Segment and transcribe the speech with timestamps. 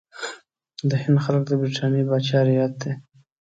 [0.89, 2.91] د هند خلک د برټانیې پاچا رعیت دي.